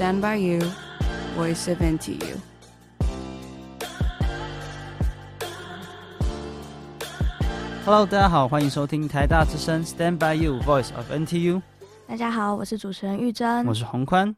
[0.00, 0.60] Stand by you,
[1.36, 2.38] voice of NTU.
[7.84, 11.60] Hello，大家好，欢迎收听台大之声 Stand by you, voice of NTU。
[12.06, 14.34] 大家好，我是主持人玉珍，我是洪宽。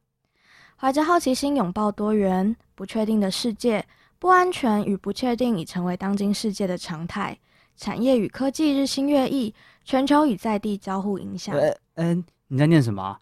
[0.77, 3.87] 怀着好奇心拥抱多元、不确定的世界，
[4.19, 7.38] 不安全与不确定已成为当今世界的常态。
[7.77, 11.55] 产业与科技日新月异，全球与在地交互影响。
[11.55, 13.16] 呃，嗯，你在念什么？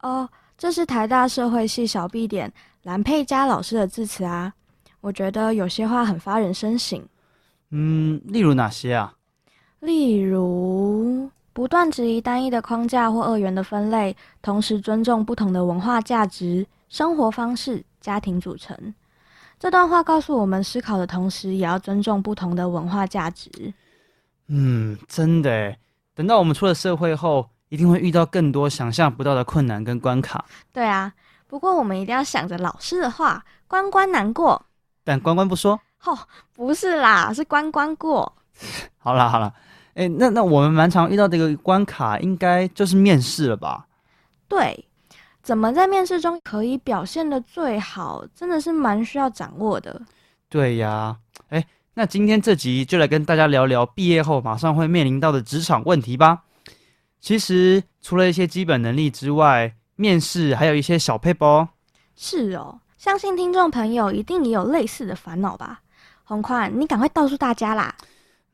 [0.00, 0.26] 哦，
[0.62, 2.52] 这是台大社会系小 B 点
[2.84, 4.54] 蓝佩嘉老师的致辞啊。
[5.00, 7.04] 我觉得有些话很发人深省。
[7.70, 9.12] 嗯，例如哪些啊？
[9.80, 18.94] 例如，不断质疑单一的框架或二元的分类，同时尊重不同的文化价值、生活方式、家庭组成。
[19.58, 23.50] 这段话告诉我们，思考的同时也要尊重不同的文化价值。
[24.46, 25.74] 嗯，真的，
[26.14, 30.44] 等到我们出了社会后，一定会遇到更多想象不到的困难跟关卡。
[30.74, 31.10] 对啊，
[31.46, 34.62] 不过我们一定要想着老师的话，关关难过，
[35.02, 35.80] 但关关不说。
[36.04, 36.18] 哦，
[36.52, 38.30] 不是啦，是关关过。
[38.98, 39.50] 好 啦好啦，
[39.94, 43.86] 哎，那那我们蛮常遇到的一个关卡，应该就是面试了吧？
[44.46, 44.86] 对，
[45.42, 49.98] 怎么在面试中可以表现的最好，真的是蛮需要掌握的。
[50.50, 51.16] 对呀，
[51.48, 51.64] 哎。
[51.94, 56.42] 那今天这集就来跟大家聊聊毕业后马上会面临到的职场问题吧。
[57.22, 61.68] 其实除了一些基本能力之外，面试还有一些小撇步哦。
[62.16, 65.80] 是哦，相信听众朋友一定也有类似的烦恼吧？
[66.24, 67.94] 洪宽，你赶快告诉大家啦。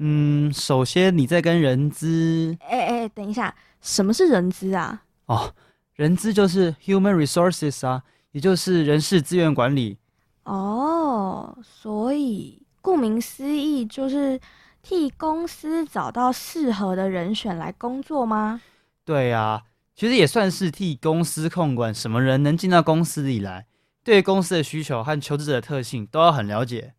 [0.01, 2.55] 嗯，首先你在跟人资……
[2.61, 5.03] 哎哎，等一下，什么是人资啊？
[5.25, 5.51] 哦，
[5.95, 8.03] 人资就是 human resources 啊，
[8.33, 9.97] 也就是人事资源管理。
[10.45, 12.61] 哦，所以。
[12.81, 14.41] 顾名思义，就是
[14.83, 18.61] 替公司找到适合的人选来工作吗？
[19.05, 19.63] 对啊，
[19.95, 23.67] 其实也算是替公司控管什么人能进到公司里来，
[24.03, 26.95] 对公司的需求和求职者的特性都要很了解。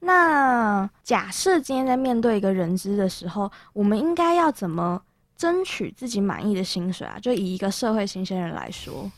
[0.00, 5.02] 那假设今天在面对一个人资的时候，我们应该要怎么
[5.36, 7.18] 争取自己满意的薪水啊？
[7.20, 9.10] 就以一个社会新鲜人来说，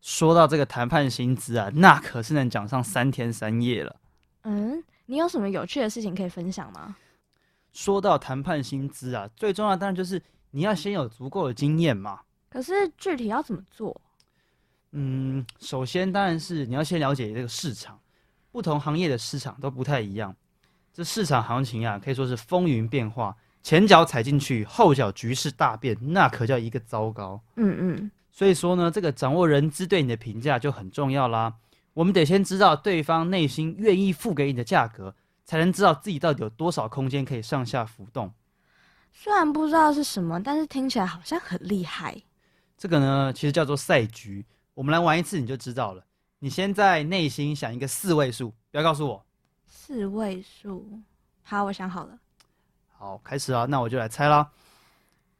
[0.00, 3.96] 说到这个谈判薪资啊，那可是能讲上三天三夜了。
[4.42, 4.82] 嗯。
[5.08, 6.96] 你有什么有趣的事情可以分享吗？
[7.76, 10.20] 说到谈判薪资啊，最重要当然就是
[10.50, 12.20] 你要先有足够的经验嘛。
[12.48, 14.00] 可是具体要怎么做？
[14.92, 18.00] 嗯，首先当然是你要先了解这个市场，
[18.50, 20.34] 不同行业的市场都不太一样。
[20.94, 27.38] 这市场行情啊，可以说是风云变化，前脚踩进去，后脚局势大变，那可叫一个糟糕。
[27.56, 28.10] 嗯嗯。
[28.32, 31.52] 所以说呢，这个掌握人资对你的评价就很重要啦。
[31.92, 35.14] 我们得先知道对方内心愿意付给你的价格，
[35.46, 38.30] 才能知道自己到底有多少空间可以上下浮动。
[39.12, 42.20] 虽然不知道是什么，但是听起来好像很厉害。
[42.76, 44.44] 这个呢，其实叫做赛局。
[44.74, 46.04] 我们来玩一次，你就知道了。
[46.40, 49.24] 你先在内心想一个四位数，不要告诉我。
[49.64, 50.86] 四位数，
[51.42, 52.18] 好，我想好了。
[52.92, 54.50] 好，开始啊，那我就来猜啦。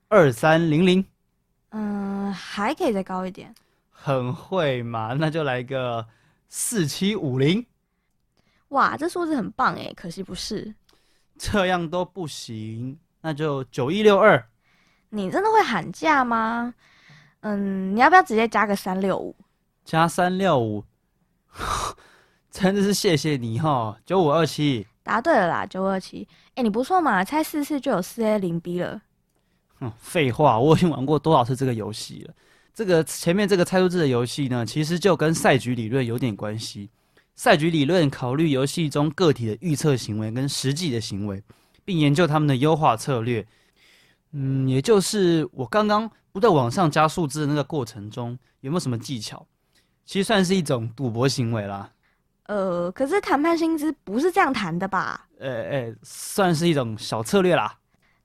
[0.09, 1.05] 二三零零。
[1.71, 3.55] 嗯，还可以再高一点。
[3.91, 6.07] 很会嘛，那就来个。
[6.49, 7.67] 四七五零，
[8.69, 10.75] 哇，这数字很棒哎，可惜不是。
[11.39, 14.43] 这样都不行，那就九一六二。
[15.11, 16.75] 你真的会喊价吗？
[17.41, 19.37] 嗯，你要不要直接加个三六五？
[19.85, 20.85] 加三六五，
[22.51, 23.97] 真的是谢谢你哈。
[24.05, 26.27] 九五二七，答对了啦，九五二七。
[26.57, 29.01] 哎，你不错嘛，猜四次就有四 A 零 B 了。
[29.79, 32.35] 哼，废话，我已经玩过多少次这个游戏了。
[32.75, 36.91] 这个前面这个猜数字的游戏呢，其实就跟赛局理论有点关系。
[37.37, 41.43] 赛局理论考虑游戏中个体的预测行为跟实际的行为，
[41.85, 43.47] 并研究他们的优化策略。
[44.33, 49.47] 嗯，也就是我刚刚不断往上加数字的那个过程中，有没有什么技巧？
[50.05, 51.91] 其实算是一种赌博行为啦。
[52.45, 55.29] 呃，可是谈判薪资不是这样谈的吧？
[55.39, 57.79] 呃呃，算是一种小策略啦。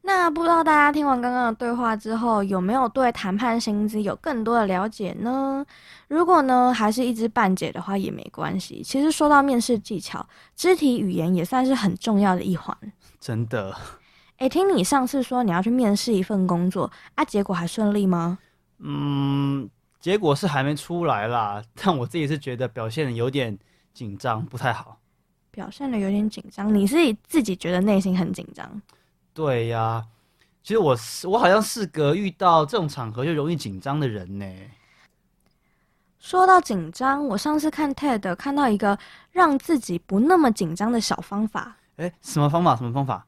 [0.03, 5.63] 那不知道大家听完刚刚的对话之后，有没有对谈判薪资有更多的了解呢？
[6.07, 8.81] 如果呢，还是一知半解的话也没关系。
[8.83, 12.75] 其实说到面试技巧，肢体语言也算是很重要的一环。
[13.19, 13.75] 真的？
[14.37, 18.39] 诶，听你上次说你要去面试一份工作啊，结果还顺利吗？
[18.79, 19.69] 嗯，
[19.99, 23.55] 结果是还没出来啦，但我自己是觉得表现得有点
[23.93, 24.97] 紧张，不太好。
[25.51, 28.81] 表现的有点紧张，你是自己觉得内心很紧张？
[29.33, 30.05] 对呀，
[30.61, 34.45] 其实我是我好像是个遇到这种场合就容易紧张的人呢。
[36.19, 38.97] 说到紧张，我上次看 TED 看到一个
[39.31, 41.77] 让自己不那么紧张的小方法。
[41.97, 42.75] 哎，什么方法？
[42.75, 43.25] 什么方法？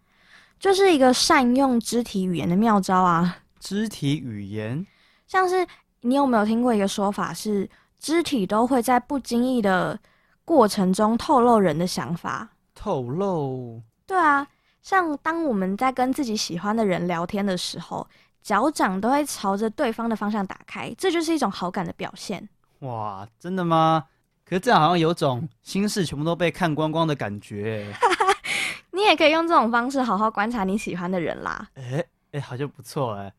[0.60, 3.38] 就是一个善用肢体语言的妙招啊。
[3.60, 4.86] 肢体语言，
[5.26, 5.66] 像是
[6.02, 7.70] 你有没有听过一个说法是
[8.00, 10.00] 肢体都会在不经意的
[10.46, 12.50] 过程中透露人的想法。
[12.76, 13.82] 透露？
[14.06, 14.46] 对啊，
[14.84, 18.06] 像当我们在跟自己喜欢的人聊天的时候，
[18.42, 22.48] 脚掌都会朝着对方的方向打开，这就是一种好感的表现。
[22.80, 24.04] 哇，真的吗？
[24.46, 27.96] 可是这样好像有种心事全部都被看光光的感觉。
[28.92, 31.66] 你也可以用这种方式好好观察你喜欢的人啦。
[31.76, 32.04] 哎
[32.34, 33.34] 哎，好像不错哎。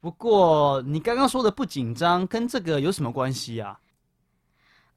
[0.00, 3.78] 不过你刚刚说的不紧张，跟这个有什么关系啊？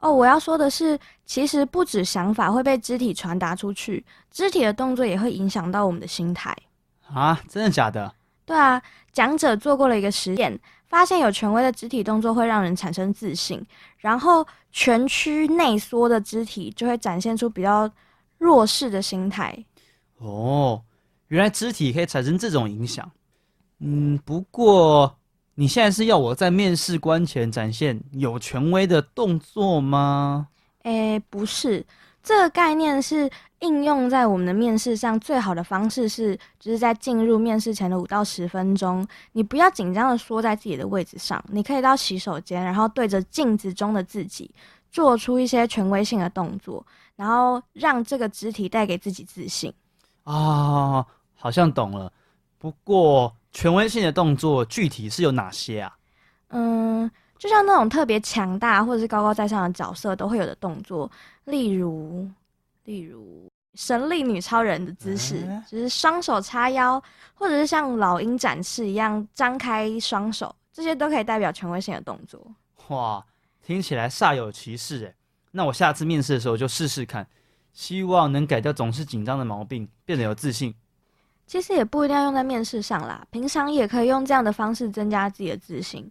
[0.02, 6.56] 哦，我要说的是，其实不止想法会被肢体传达出去，肢体的动作也会影响到我们的心态。
[7.08, 8.14] 啊，真的假的？
[8.44, 8.82] 对啊，
[9.14, 13.64] 讲者做过了一个实验，发现有权威的肢体动作会让人产生自信，
[13.98, 17.90] 然后全区内缩的肢体就会展现出比较
[18.40, 19.56] 弱势的心态。
[20.18, 20.82] 哦，
[21.28, 23.10] 原来肢体可以产生这种影响。
[23.80, 25.16] 嗯，不过
[25.56, 30.48] 你现在是要我在面试官前展现有权威的动作吗？
[30.84, 31.86] 诶，不是，
[32.24, 35.20] 这个概念是应用在我们的面试上。
[35.20, 44.50] 最好的方式是，就是在进入面试前的五到十分钟，你不要紧张的缩在自己的位置上，你可以到洗手间，然后对着镜子中的自己
[44.90, 46.84] 做出一些权威性的动作，
[47.16, 49.72] 然后让这个肢体带给自己自信。
[50.24, 51.06] 啊，
[51.36, 52.12] 好像懂了。
[52.58, 55.98] 不过，权威性的动作具体是有哪些啊？
[56.50, 61.10] 嗯，就像那种特别强大或者是高高在上的角色都会有的动作，
[61.46, 62.30] 例如，
[62.86, 67.02] 例如神力女超人的姿势，欸、就是双手叉腰，
[67.34, 72.46] 或者是像老鹰展翅一样张开双手，这些都可以代表权威性的动作。
[72.88, 73.26] 哇，
[73.66, 75.16] 听起来煞有其事诶。
[75.52, 77.26] 那我下次面试的时候就试试看。
[77.74, 80.76] 希望能改掉总是紧张的毛病，变得有自信。
[81.46, 86.10] 其实也不一定要用在面试上啦，平常也可以用这样的方式增加自己的自信。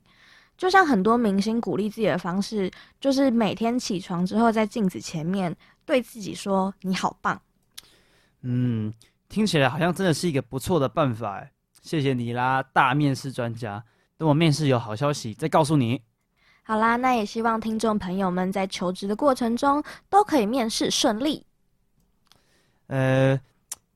[0.56, 5.56] 就像很多明星鼓励自己的方式，就是每天起床之后在镜子前面
[5.86, 7.40] 对自己说“你好棒”。
[8.42, 8.92] 嗯，
[9.28, 11.50] 听起来好像真的是一个不错的办法哎。
[11.80, 13.82] 谢谢你啦，大面试专家。
[14.18, 16.02] 等我面试有好消息再告诉你。
[16.62, 21.46] 好啦，那也希望听众朋友们在求职的过程中都可以面试顺利。
[22.88, 23.40] 呃，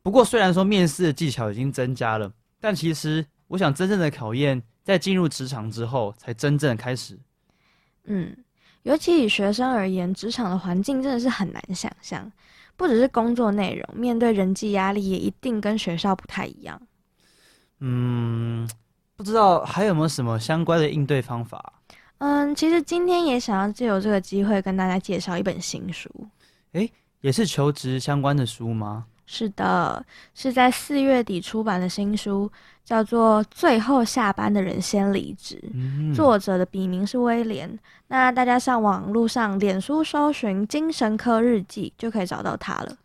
[0.04, 2.30] 不过虽然说面试的技巧已经增加了，
[2.60, 7.18] 但其实我想真正的考验在进入职场之后才真正的开始。
[8.04, 8.36] 嗯，
[8.82, 12.30] 尤其以学生而言，职场的环境真的是很难想象，
[12.76, 16.78] 不只是工作内容，面对人际压力也一定跟学校不太一样。
[17.80, 18.68] 嗯，
[19.16, 21.72] 不知道还有没有什么相关的应对方法？
[22.18, 26.10] 嗯，其实今天也想要借由这个机会跟大家介绍一本新书。
[26.72, 26.92] 诶。
[27.20, 29.06] 也是求职相关的书吗？
[29.26, 30.04] 是的，
[30.34, 32.50] 是在四月底出版的新书，
[32.84, 37.78] 叫做《最后下班的人先离职》，嗯，作者的笔名是威廉。
[38.08, 42.96] 那大家上网路上、脸书搜寻《精神科日记》就可以找到他了。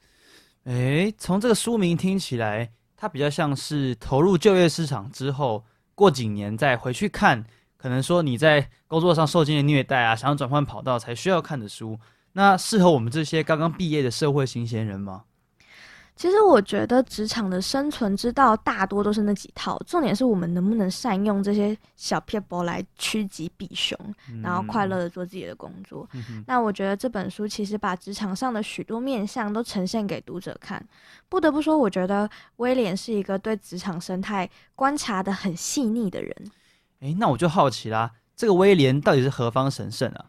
[0.66, 5.64] 诶，从这个书名听起来，它比较像是投入就业市场之后，
[5.96, 7.46] 过几年再回去看，
[7.78, 11.98] 可能说你在工作上受尽了虐待啊，想要转换跑道才需要看的书。
[12.34, 15.24] 那适合我们这些刚刚毕业的社会新鲜人吗？
[16.20, 23.98] 其实我觉得职场的生存之道大多都是那几套，重点是我们能不能善用这些小撇步来趋吉避凶，
[24.30, 26.06] 嗯、然后快乐的做自己的工作。
[26.12, 30.86] 嗯、那我觉得这本书其实把职场上的许多面相都呈现给读者看。
[31.30, 36.36] 不得不说，我觉得威廉是一个对职场生态观察的很细腻的人。
[37.00, 40.26] 诶，那我就好奇啦，这个威廉到底是何方神圣啊？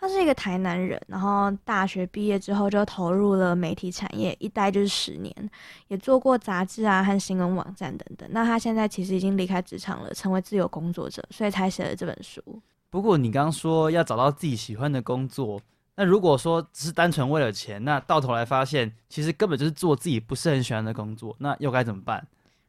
[0.00, 5.50] 他是一个台南人，然后大学毕业之后就投入了媒体产业，一待就是十年，
[5.88, 8.26] 也做过杂志啊和新闻网站等等。
[8.32, 12.42] 那他现在其实已经离开职场了，成为自由工作者，所以才写了这本书。
[12.88, 15.60] 不过你刚刚说要找到自己喜欢的工作，
[15.96, 22.26] 那如果说只是单纯为了钱，那到头来发现其实根本就是做自己不是很喜欢的工作，那又该怎么办？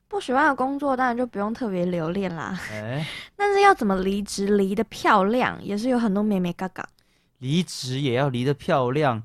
[0.10, 2.60] 不喜欢的工作当然就不用特别留恋啦。
[2.72, 3.08] 欸、
[3.38, 6.86] 但是要怎么离职离得漂亮，也是有很多眉眉角角。
[7.42, 9.24] 离职也要离得漂亮，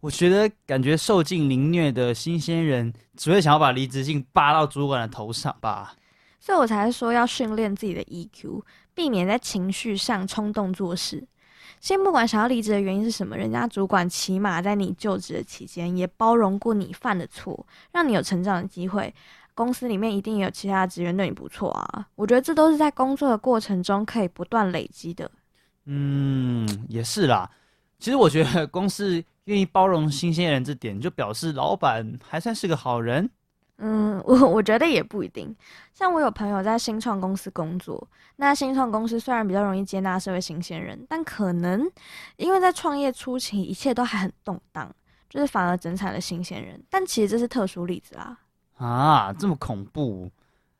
[0.00, 5.94] 我觉得感觉受尽凌虐的新鲜人只会想要把离职信扒到主管的头上吧，
[6.40, 8.62] 所以我才说要训练自己的 EQ，
[8.94, 11.24] 避免在情绪上冲动做事。
[11.78, 19.14] 先不管想要离职的原因是什么，人家主管起码在你就职的期间也包容过你犯的错，让你有成长的机会。
[19.54, 25.30] 公司里面一定也有其他职员对你不错啊，我觉得这都是在工作的过程中可以不断累积的。
[25.92, 27.50] 嗯，也是啦。
[27.98, 33.28] 其实我觉得公司愿意包容新鲜人这点，就表示老板还算是个好人。
[33.78, 35.52] 嗯，我我觉得也不一定。
[35.92, 38.06] 像我有朋友在新创公司工作，
[38.36, 41.90] 那新创公司虽然比较容易接纳社会新鲜人，但可能
[42.36, 44.94] 因为在创业初期一切都还很动荡，
[45.28, 46.80] 就是反而整惨了新鲜人。
[46.88, 48.38] 但其实这是特殊例子啦。
[48.76, 50.30] 啊，这么恐怖？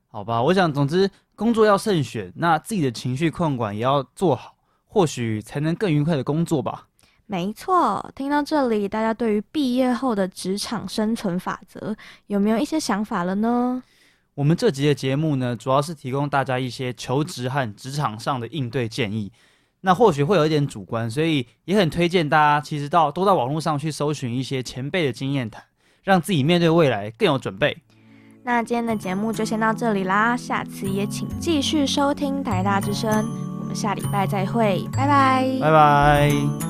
[0.08, 4.54] 好吧，我想总之工作要慎选，那自己的情绪控管也要做好，
[4.92, 6.88] 或许才能更愉快的工作吧。
[7.26, 13.80] 没错，听到这里，大家对于毕业后的职场生存法则有没有一些想法了呢？
[14.34, 19.30] 我们这集的节目呢，主要是提供大家一些求职和职场上的应对建议。
[19.82, 25.62] 那或许会有一点主观，所以也很推荐大家，其实到都到网络上去搜寻一些前辈的经验谈，
[26.02, 27.78] 让自己面对未来更有准备。
[28.42, 36.69] 那今天的节目就先到这里啦，下次也请继续收听台大之声，我下礼拜再会，拜拜，拜拜。